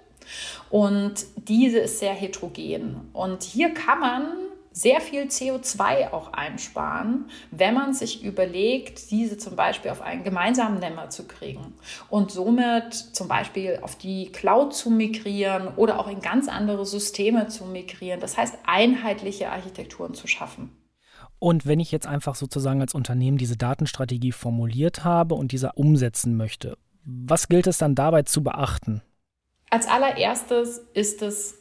Und 0.69 1.25
diese 1.35 1.79
ist 1.79 1.99
sehr 1.99 2.13
heterogen. 2.13 3.09
Und 3.13 3.43
hier 3.43 3.73
kann 3.73 3.99
man 3.99 4.27
sehr 4.75 4.99
viel 4.99 5.23
CO2 5.23 6.11
auch 6.11 6.33
einsparen, 6.33 7.29
wenn 7.49 7.73
man 7.73 7.93
sich 7.93 8.25
überlegt, 8.25 9.09
diese 9.09 9.37
zum 9.37 9.55
Beispiel 9.55 9.89
auf 9.89 10.01
einen 10.01 10.25
gemeinsamen 10.25 10.79
Nenner 10.79 11.09
zu 11.09 11.25
kriegen 11.25 11.73
und 12.09 12.31
somit 12.31 12.93
zum 12.93 13.29
Beispiel 13.29 13.79
auf 13.81 13.95
die 13.95 14.33
Cloud 14.33 14.75
zu 14.75 14.89
migrieren 14.89 15.69
oder 15.77 15.97
auch 15.97 16.09
in 16.09 16.19
ganz 16.19 16.49
andere 16.49 16.85
Systeme 16.85 17.47
zu 17.47 17.63
migrieren. 17.63 18.19
Das 18.19 18.37
heißt, 18.37 18.55
einheitliche 18.65 19.49
Architekturen 19.49 20.13
zu 20.13 20.27
schaffen. 20.27 20.75
Und 21.39 21.65
wenn 21.65 21.79
ich 21.79 21.91
jetzt 21.91 22.07
einfach 22.07 22.35
sozusagen 22.35 22.81
als 22.81 22.93
Unternehmen 22.93 23.37
diese 23.37 23.55
Datenstrategie 23.55 24.33
formuliert 24.33 25.05
habe 25.05 25.35
und 25.35 25.53
diese 25.53 25.71
umsetzen 25.75 26.35
möchte, 26.35 26.77
was 27.05 27.47
gilt 27.47 27.67
es 27.67 27.77
dann 27.77 27.95
dabei 27.95 28.23
zu 28.23 28.43
beachten? 28.43 29.01
Als 29.69 29.87
allererstes 29.87 30.79
ist 30.93 31.21
es 31.21 31.55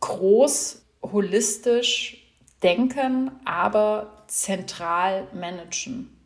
groß, 0.00 0.84
holistisch 1.02 2.18
denken, 2.62 3.32
aber 3.44 4.24
zentral 4.28 5.26
managen. 5.34 6.16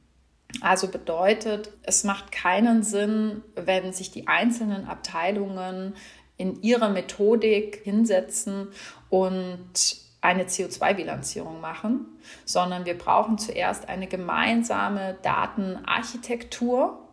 Also 0.60 0.88
bedeutet, 0.88 1.70
es 1.82 2.04
macht 2.04 2.30
keinen 2.30 2.82
Sinn, 2.82 3.42
wenn 3.54 3.92
sich 3.92 4.10
die 4.10 4.26
einzelnen 4.26 4.86
Abteilungen 4.86 5.94
in 6.36 6.62
ihrer 6.62 6.88
Methodik 6.88 7.80
hinsetzen 7.84 8.68
und 9.08 9.96
eine 10.20 10.44
CO2-Bilanzierung 10.44 11.60
machen, 11.60 12.06
sondern 12.44 12.84
wir 12.84 12.96
brauchen 12.96 13.38
zuerst 13.38 13.88
eine 13.88 14.06
gemeinsame 14.06 15.18
Datenarchitektur 15.22 17.05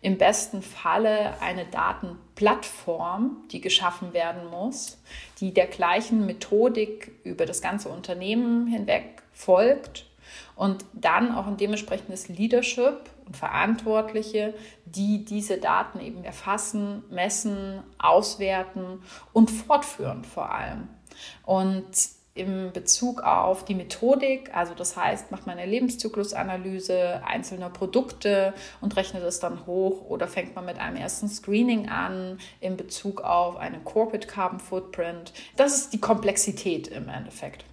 im 0.00 0.18
besten 0.18 0.62
Falle 0.62 1.40
eine 1.40 1.64
Datenplattform, 1.66 3.44
die 3.50 3.60
geschaffen 3.60 4.12
werden 4.12 4.48
muss, 4.50 4.98
die 5.40 5.54
der 5.54 5.66
gleichen 5.66 6.26
Methodik 6.26 7.12
über 7.24 7.46
das 7.46 7.62
ganze 7.62 7.88
Unternehmen 7.88 8.66
hinweg 8.66 9.22
folgt 9.32 10.06
und 10.56 10.84
dann 10.92 11.34
auch 11.34 11.46
ein 11.46 11.56
dementsprechendes 11.56 12.28
Leadership 12.28 13.10
und 13.26 13.36
Verantwortliche, 13.36 14.54
die 14.84 15.24
diese 15.24 15.58
Daten 15.58 16.00
eben 16.00 16.24
erfassen, 16.24 17.04
messen, 17.10 17.82
auswerten 17.98 19.02
und 19.32 19.50
fortführen 19.50 20.24
vor 20.24 20.52
allem. 20.52 20.88
Und 21.44 21.90
im 22.34 22.72
Bezug 22.72 23.22
auf 23.22 23.64
die 23.64 23.74
Methodik, 23.74 24.54
also 24.54 24.72
das 24.74 24.96
heißt, 24.96 25.30
macht 25.30 25.46
man 25.46 25.58
eine 25.58 25.70
Lebenszyklusanalyse 25.70 27.22
einzelner 27.26 27.68
Produkte 27.68 28.54
und 28.80 28.96
rechnet 28.96 29.22
es 29.22 29.38
dann 29.38 29.66
hoch 29.66 30.06
oder 30.08 30.26
fängt 30.26 30.54
man 30.54 30.64
mit 30.64 30.78
einem 30.78 30.96
ersten 30.96 31.28
Screening 31.28 31.90
an 31.90 32.38
in 32.60 32.78
Bezug 32.78 33.20
auf 33.20 33.56
einen 33.56 33.84
Corporate 33.84 34.26
Carbon 34.26 34.60
Footprint. 34.60 35.34
Das 35.56 35.76
ist 35.76 35.92
die 35.92 36.00
Komplexität 36.00 36.88
im 36.88 37.10
Endeffekt. 37.10 37.66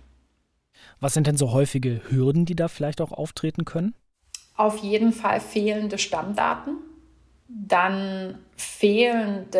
Was 0.99 1.13
sind 1.13 1.27
denn 1.27 1.37
so 1.37 1.53
häufige 1.53 2.01
Hürden, 2.09 2.45
die 2.45 2.55
da 2.55 2.67
vielleicht 2.67 2.99
auch 2.99 3.13
auftreten 3.13 3.63
können? 3.63 3.95
Auf 4.57 4.79
jeden 4.79 5.13
Fall 5.13 5.39
fehlende 5.39 5.97
Stammdaten, 5.97 6.79
dann 7.47 8.39
fehlendes 8.57 9.59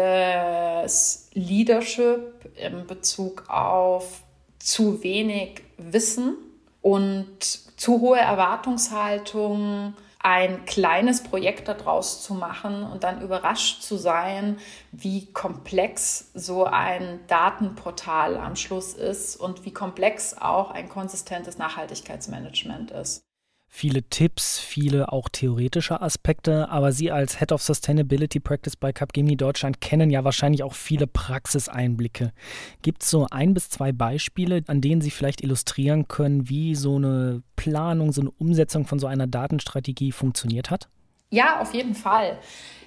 Leadership 1.33 2.51
in 2.57 2.85
Bezug 2.85 3.49
auf 3.49 4.23
zu 4.59 5.03
wenig 5.03 5.63
Wissen 5.77 6.35
und 6.81 7.41
zu 7.41 8.01
hohe 8.01 8.19
Erwartungshaltung, 8.19 9.93
ein 10.21 10.65
kleines 10.65 11.23
Projekt 11.23 11.69
daraus 11.69 12.21
zu 12.23 12.33
machen 12.33 12.83
und 12.83 13.05
dann 13.05 13.21
überrascht 13.21 13.81
zu 13.81 13.95
sein, 13.95 14.57
wie 14.91 15.31
komplex 15.31 16.31
so 16.33 16.65
ein 16.65 17.21
Datenportal 17.27 18.35
am 18.35 18.57
Schluss 18.57 18.93
ist 18.93 19.37
und 19.37 19.63
wie 19.63 19.71
komplex 19.71 20.37
auch 20.37 20.71
ein 20.71 20.89
konsistentes 20.89 21.57
Nachhaltigkeitsmanagement 21.57 22.91
ist 22.91 23.28
viele 23.71 24.03
Tipps, 24.03 24.59
viele 24.59 25.13
auch 25.13 25.29
theoretische 25.29 26.01
Aspekte, 26.01 26.69
aber 26.69 26.91
Sie 26.91 27.11
als 27.11 27.39
Head 27.39 27.51
of 27.51 27.61
Sustainability 27.61 28.39
Practice 28.39 28.75
bei 28.75 28.91
Capgemini 28.91 29.37
Deutschland 29.37 29.79
kennen 29.79 30.09
ja 30.09 30.23
wahrscheinlich 30.23 30.63
auch 30.63 30.73
viele 30.73 31.07
Praxiseinblicke. 31.07 32.33
Gibt 32.81 33.03
es 33.03 33.09
so 33.11 33.27
ein 33.29 33.53
bis 33.53 33.69
zwei 33.69 33.91
Beispiele, 33.91 34.63
an 34.67 34.81
denen 34.81 35.01
Sie 35.01 35.11
vielleicht 35.11 35.41
illustrieren 35.41 36.07
können, 36.07 36.49
wie 36.49 36.75
so 36.75 36.97
eine 36.97 37.43
Planung, 37.55 38.11
so 38.11 38.21
eine 38.21 38.31
Umsetzung 38.31 38.85
von 38.85 38.99
so 38.99 39.07
einer 39.07 39.27
Datenstrategie 39.27 40.11
funktioniert 40.11 40.71
hat? 40.71 40.89
Ja, 41.31 41.61
auf 41.61 41.73
jeden 41.75 41.93
Fall. 41.93 42.39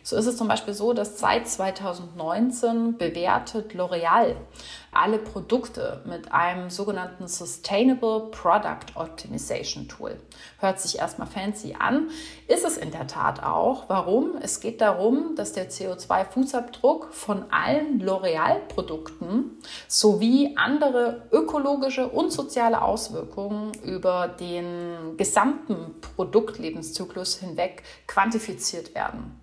So 0.05 0.17
ist 0.17 0.27
es 0.27 0.37
zum 0.37 0.49
Beispiel 0.49 0.75
so, 0.75 0.93
dass 0.93 1.21
seit 1.21 1.47
2019 1.47 2.99
bewertet 2.99 3.73
L'Oreal 3.73 4.35
alle 4.91 5.19
Produkte 5.19 6.03
mit 6.05 6.33
einem 6.33 6.69
sogenannten 6.69 7.29
Sustainable 7.29 8.29
Product 8.31 8.95
Optimization 8.95 9.89
Tool. 9.89 10.17
Hört 10.59 10.81
sich 10.81 10.99
erstmal 10.99 11.29
fancy 11.29 11.77
an, 11.79 12.11
ist 12.49 12.67
es 12.67 12.77
in 12.77 12.91
der 12.91 13.07
Tat 13.07 13.43
auch. 13.43 13.89
Warum? 13.89 14.37
Es 14.43 14.61
geht 14.61 14.81
darum, 14.81 15.35
dass 15.37 15.53
der 15.53 15.71
CO2-Fußabdruck 15.71 17.13
von 17.13 17.45
allen 17.51 18.03
L'Oreal-Produkten 18.03 19.57
sowie 19.87 20.57
andere 20.57 21.29
ökologische 21.31 22.09
und 22.09 22.33
soziale 22.33 22.83
Auswirkungen 22.83 23.73
über 23.85 24.29
den 24.29 25.17
gesamten 25.17 25.95
Produktlebenszyklus 26.17 27.37
hinweg 27.37 27.83
quantifiziert 28.07 28.32
werden. 28.95 29.41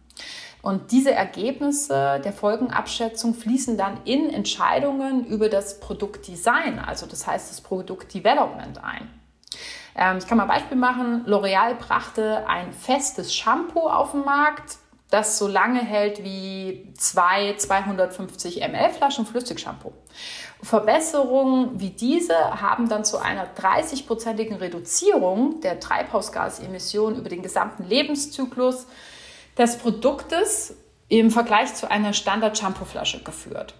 Und 0.61 0.91
diese 0.91 1.11
Ergebnisse 1.11 2.21
der 2.23 2.33
Folgenabschätzung 2.33 3.33
fließen 3.33 3.77
dann 3.77 4.03
in 4.03 4.29
Entscheidungen 4.29 5.25
über 5.25 5.47
das 5.47 5.79
Produktdesign, 5.79 6.79
also 6.79 7.05
das 7.05 7.25
heißt 7.25 7.49
das 7.49 7.61
Produktdevelopment 7.61 8.83
ein. 8.83 9.09
Ähm, 9.95 10.17
ich 10.17 10.27
kann 10.27 10.37
mal 10.37 10.43
ein 10.43 10.49
Beispiel 10.49 10.77
machen. 10.77 11.25
L'Oreal 11.25 11.75
brachte 11.75 12.47
ein 12.47 12.73
festes 12.73 13.33
Shampoo 13.33 13.87
auf 13.87 14.11
den 14.11 14.25
Markt. 14.25 14.77
das 15.11 15.39
so 15.39 15.47
lange 15.47 15.79
hält 15.79 16.23
wie 16.23 16.93
zwei 16.95 17.55
250 17.57 18.61
ml 18.61 18.91
Flaschen 18.91 19.25
Flüssigshampoo. 19.25 19.91
Verbesserungen 20.61 21.79
wie 21.79 21.91
diese 21.91 22.35
haben 22.61 22.89
dann 22.89 23.05
zu 23.05 23.17
einer 23.17 23.47
30-prozentigen 23.55 24.57
Reduzierung 24.57 25.61
der 25.61 25.79
Treibhausgasemissionen 25.79 27.19
über 27.19 27.29
den 27.29 27.41
gesamten 27.41 27.83
Lebenszyklus 27.85 28.85
des 29.57 29.77
Produktes 29.77 30.75
im 31.07 31.31
Vergleich 31.31 31.73
zu 31.75 31.89
einer 31.89 32.13
Standard-Shampoo-Flasche 32.13 33.23
geführt. 33.23 33.73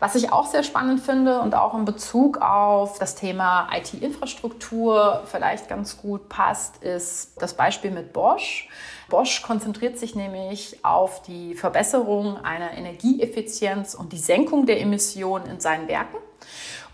Was 0.00 0.14
ich 0.14 0.32
auch 0.32 0.46
sehr 0.46 0.62
spannend 0.62 1.00
finde 1.00 1.40
und 1.40 1.54
auch 1.54 1.74
in 1.74 1.84
Bezug 1.84 2.38
auf 2.38 2.98
das 2.98 3.16
Thema 3.16 3.68
IT-Infrastruktur 3.70 5.24
vielleicht 5.26 5.68
ganz 5.68 5.98
gut 5.98 6.30
passt, 6.30 6.82
ist 6.82 7.34
das 7.42 7.52
Beispiel 7.52 7.90
mit 7.90 8.14
Bosch. 8.14 8.70
Bosch 9.10 9.42
konzentriert 9.42 9.98
sich 9.98 10.14
nämlich 10.14 10.82
auf 10.86 11.20
die 11.20 11.54
Verbesserung 11.54 12.42
einer 12.42 12.72
Energieeffizienz 12.72 13.94
und 13.94 14.14
die 14.14 14.18
Senkung 14.18 14.64
der 14.64 14.80
Emissionen 14.80 15.44
in 15.44 15.60
seinen 15.60 15.86
Werken 15.86 16.16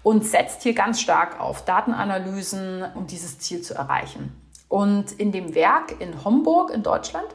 und 0.03 0.27
setzt 0.27 0.65
hier 0.65 0.75
ganz 0.75 1.01
stark 1.01 1.39
auf 1.39 1.65
Datenanalysen, 1.65 2.85
um 2.97 3.07
dieses 3.07 3.39
Ziel 3.39 3.63
zu 3.63 3.75
erreichen. 3.75 4.35
Und 4.69 5.13
in 5.13 5.31
dem 5.31 5.55
Werk 5.55 6.01
in 6.01 6.25
Homburg 6.25 6.73
in 6.73 6.83
Deutschland 6.83 7.29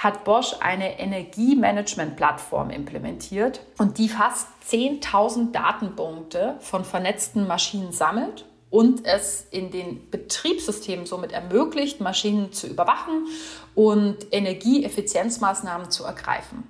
hat 0.00 0.24
Bosch 0.24 0.54
eine 0.60 0.98
Energiemanagement-Plattform 0.98 2.70
implementiert 2.70 3.60
und 3.76 3.98
die 3.98 4.08
fast 4.08 4.48
10.000 4.66 5.52
Datenpunkte 5.52 6.56
von 6.60 6.86
vernetzten 6.86 7.46
Maschinen 7.46 7.92
sammelt 7.92 8.46
und 8.70 9.04
es 9.04 9.46
in 9.50 9.70
den 9.70 10.08
Betriebssystemen 10.10 11.04
somit 11.04 11.32
ermöglicht, 11.32 12.00
Maschinen 12.00 12.50
zu 12.50 12.66
überwachen 12.66 13.26
und 13.74 14.16
Energieeffizienzmaßnahmen 14.30 15.90
zu 15.90 16.04
ergreifen. 16.04 16.64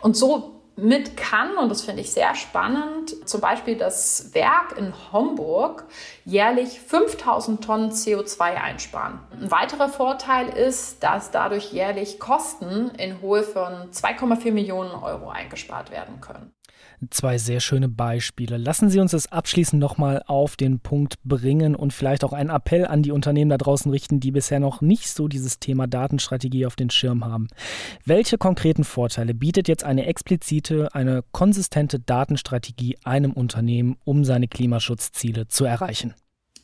Und 0.00 0.16
so 0.16 0.60
mit 0.76 1.16
kann, 1.16 1.56
und 1.56 1.70
das 1.70 1.82
finde 1.82 2.02
ich 2.02 2.12
sehr 2.12 2.34
spannend, 2.34 3.28
zum 3.28 3.40
Beispiel 3.40 3.76
das 3.76 4.34
Werk 4.34 4.76
in 4.76 4.92
Homburg 5.12 5.84
jährlich 6.24 6.80
5000 6.80 7.64
Tonnen 7.64 7.90
CO2 7.90 8.40
einsparen. 8.40 9.20
Ein 9.32 9.50
weiterer 9.50 9.88
Vorteil 9.88 10.48
ist, 10.48 11.02
dass 11.02 11.30
dadurch 11.30 11.72
jährlich 11.72 12.20
Kosten 12.20 12.90
in 12.98 13.22
Höhe 13.22 13.42
von 13.42 13.90
2,4 13.90 14.52
Millionen 14.52 14.92
Euro 14.92 15.30
eingespart 15.30 15.90
werden 15.90 16.20
können. 16.20 16.52
Zwei 17.10 17.38
sehr 17.38 17.60
schöne 17.60 17.88
Beispiele. 17.88 18.56
Lassen 18.56 18.88
Sie 18.88 19.00
uns 19.00 19.10
das 19.10 19.30
abschließend 19.30 19.80
nochmal 19.80 20.22
auf 20.26 20.56
den 20.56 20.80
Punkt 20.80 21.22
bringen 21.24 21.74
und 21.76 21.92
vielleicht 21.92 22.24
auch 22.24 22.32
einen 22.32 22.50
Appell 22.50 22.86
an 22.86 23.02
die 23.02 23.12
Unternehmen 23.12 23.50
da 23.50 23.58
draußen 23.58 23.90
richten, 23.90 24.18
die 24.18 24.30
bisher 24.30 24.60
noch 24.60 24.80
nicht 24.80 25.08
so 25.08 25.28
dieses 25.28 25.58
Thema 25.58 25.86
Datenstrategie 25.86 26.66
auf 26.66 26.76
den 26.76 26.90
Schirm 26.90 27.24
haben. 27.24 27.48
Welche 28.04 28.38
konkreten 28.38 28.84
Vorteile 28.84 29.34
bietet 29.34 29.68
jetzt 29.68 29.84
eine 29.84 30.06
explizite, 30.06 30.94
eine 30.94 31.22
konsistente 31.32 32.00
Datenstrategie 32.00 32.96
einem 33.04 33.32
Unternehmen, 33.32 33.96
um 34.04 34.24
seine 34.24 34.48
Klimaschutzziele 34.48 35.48
zu 35.48 35.64
erreichen? 35.64 36.14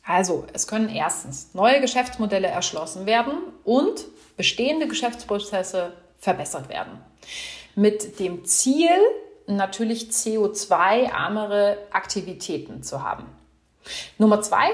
Also, 0.05 0.45
es 0.51 0.67
können 0.67 0.89
erstens 0.89 1.53
neue 1.53 1.79
Geschäftsmodelle 1.79 2.47
erschlossen 2.47 3.05
werden 3.05 3.33
und 3.63 4.05
bestehende 4.35 4.87
Geschäftsprozesse 4.87 5.93
verbessert 6.17 6.69
werden. 6.69 6.99
Mit 7.75 8.19
dem 8.19 8.45
Ziel, 8.45 8.89
natürlich 9.47 10.09
CO2-armere 10.09 11.77
Aktivitäten 11.91 12.83
zu 12.83 13.03
haben. 13.03 13.25
Nummer 14.17 14.41
zwei, 14.41 14.69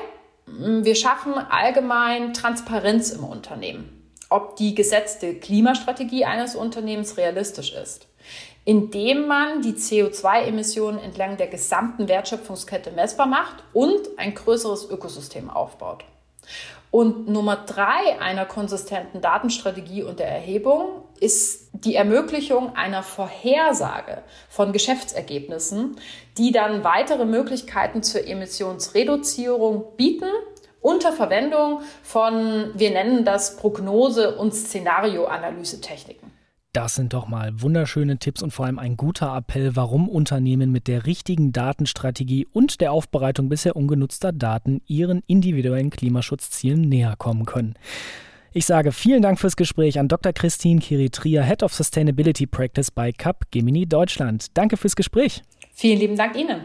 wir 0.46 0.96
schaffen 0.96 1.34
allgemein 1.34 2.34
Transparenz 2.34 3.12
im 3.12 3.24
Unternehmen, 3.24 4.12
ob 4.30 4.56
die 4.56 4.76
gesetzte 4.76 5.36
Klimastrategie 5.36 6.26
eines 6.26 6.56
Unternehmens 6.56 7.18
realistisch 7.18 7.74
ist, 7.74 8.08
indem 8.66 9.28
man 9.28 9.62
die 9.62 9.74
CO2-Emissionen 9.74 11.00
entlang 11.00 11.38
der 11.38 11.48
gesamten 11.48 12.08
Wertschöpfungskette 12.08 12.92
messbar 12.92 13.28
macht 13.28 13.64
und 13.74 14.02
ein 14.18 14.34
größeres 14.34 14.90
Ökosystem 14.90 15.50
aufbaut. 15.50 16.04
Und 16.92 17.30
Nummer 17.30 17.56
drei 17.56 18.20
einer 18.20 18.46
konsistenten 18.46 19.22
Datenstrategie 19.22 20.02
und 20.04 20.20
der 20.20 20.28
Erhebung 20.28 21.04
ist 21.20 21.70
die 21.74 21.96
Ermöglichung 21.96 22.76
einer 22.76 23.04
Vorhersage 23.04 24.24
von 24.50 24.74
Geschäftsergebnissen, 24.74 25.98
die 26.38 26.52
dann 26.52 26.84
weitere 26.84 27.26
Möglichkeiten 27.26 28.02
zur 28.02 28.26
Emissionsreduzierung 28.26 29.96
bieten 29.98 30.30
unter 30.82 31.12
Verwendung 31.12 31.82
von, 32.02 32.72
wir 32.74 32.92
nennen 32.92 33.26
das 33.26 33.58
Prognose- 33.58 34.38
und 34.38 34.56
Szenarioanalyse-Techniken. 34.56 36.32
Das 36.72 36.94
sind 36.94 37.14
doch 37.14 37.28
mal 37.28 37.64
wunderschöne 37.64 38.20
Tipps 38.20 38.44
und 38.44 38.52
vor 38.52 38.68
allem 38.68 38.78
ein 38.78 38.96
guter 38.96 39.36
Appell, 39.36 39.76
warum 39.76 40.08
Unternehmen 40.08 40.72
mit 40.72 40.88
der 40.88 41.08
richtigen 41.08 41.52
Datenstrategie 41.52 42.46
und 42.46 42.80
der 42.80 42.92
Aufbereitung 42.92 43.50
bisher 43.50 43.76
ungenutzter 43.76 44.32
Daten 44.32 44.82
ihren 44.86 45.24
individuellen 45.26 45.90
Klimaschutzzielen 45.90 46.82
näher 46.82 47.16
kommen 47.18 47.46
können. 47.46 47.74
Ich 48.54 48.68
sage 48.68 48.92
vielen 48.92 49.24
Dank 49.24 49.40
fürs 49.40 49.56
Gespräch 49.56 49.98
an 49.98 50.10
Dr. 50.10 50.32
Christine 50.32 50.80
Kiritria, 50.80 51.42
Head 51.42 51.64
of 51.64 51.74
Sustainability 51.74 52.46
Practice 52.46 52.92
bei 52.92 53.12
CAP 53.12 53.46
Gemini 53.50 53.88
Deutschland. 53.88 54.56
Danke 54.56 54.78
fürs 54.78 54.96
Gespräch. 54.96 55.42
Vielen 55.74 55.98
lieben 55.98 56.18
Dank 56.18 56.36
Ihnen. 56.36 56.62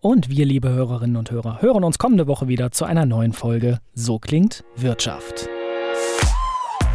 Und 0.00 0.30
wir, 0.30 0.46
liebe 0.46 0.68
Hörerinnen 0.68 1.16
und 1.16 1.32
Hörer, 1.32 1.62
hören 1.62 1.82
uns 1.82 1.98
kommende 1.98 2.28
Woche 2.28 2.46
wieder 2.46 2.70
zu 2.70 2.84
einer 2.84 3.06
neuen 3.06 3.32
Folge 3.32 3.80
So 3.92 4.20
klingt 4.20 4.62
Wirtschaft. 4.76 5.48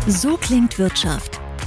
So 0.07 0.37
klingt 0.37 0.79
Wirtschaft 0.79 1.41